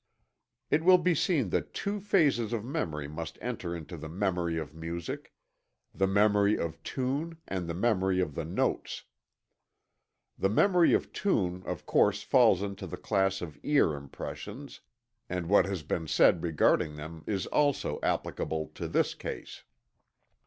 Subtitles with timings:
[0.71, 4.73] It will be seen that two phases of memory must enter into the "memory of
[4.73, 5.31] music"
[5.93, 9.03] the memory of tune and the memory of the notes.
[10.39, 14.81] The memory of tune of course falls into the class of ear impressions,
[15.29, 19.65] and what has been said regarding them is also applicable to this case.